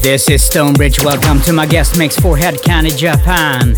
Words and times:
This 0.00 0.30
is 0.30 0.44
Stonebridge. 0.44 1.02
Welcome 1.02 1.40
to 1.42 1.52
my 1.52 1.66
guest 1.66 1.98
mix 1.98 2.16
for 2.18 2.36
Head 2.36 2.62
Candy 2.62 2.90
Japan. 2.90 3.74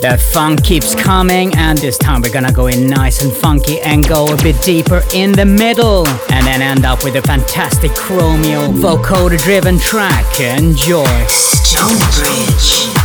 The 0.00 0.18
funk 0.32 0.64
keeps 0.64 0.94
coming, 0.94 1.54
and 1.56 1.78
this 1.78 1.98
time 1.98 2.22
we're 2.22 2.32
gonna 2.32 2.52
go 2.52 2.68
in 2.68 2.88
nice 2.88 3.22
and 3.22 3.32
funky 3.32 3.78
and 3.80 4.06
go 4.08 4.26
a 4.26 4.36
bit 4.42 4.60
deeper 4.62 5.02
in 5.14 5.32
the 5.32 5.44
middle, 5.44 6.06
and 6.30 6.46
then 6.46 6.62
end 6.62 6.84
up 6.84 7.04
with 7.04 7.16
a 7.16 7.22
fantastic 7.22 7.90
Chromeo 7.92 8.72
vocoder 8.72 9.38
driven 9.38 9.78
track. 9.78 10.40
Enjoy. 10.40 11.26
Stonebridge. 11.28 13.01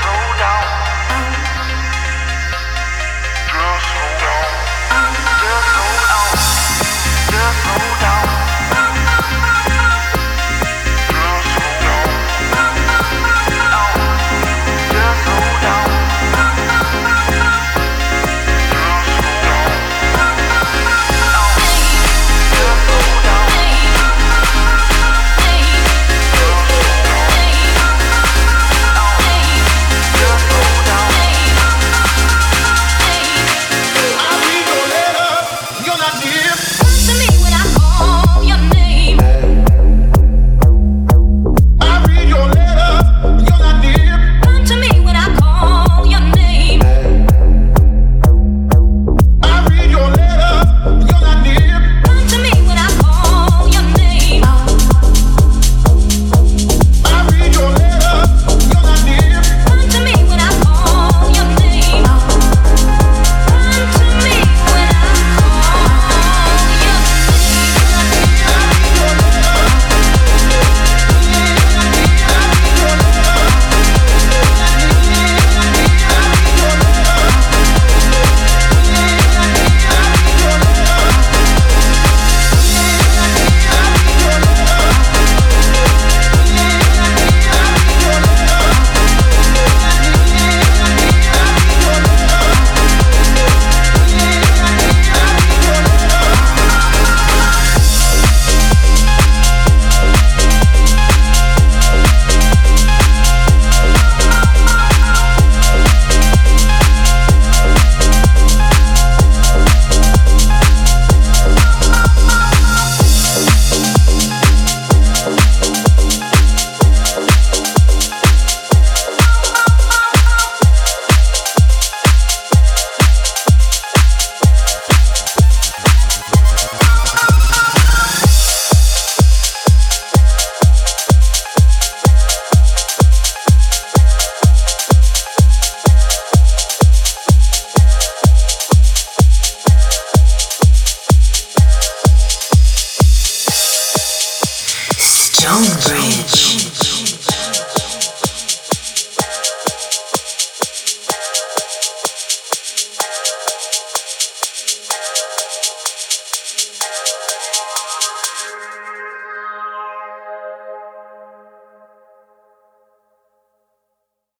Stonebridge. 0.00 0.21